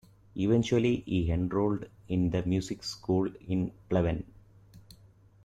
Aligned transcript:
Eventually 0.35 1.03
he 1.05 1.29
enrolled 1.31 1.85
in 2.07 2.31
the 2.31 2.41
music 2.43 2.83
school 2.83 3.29
in 3.47 3.71
Pleven. 3.87 4.23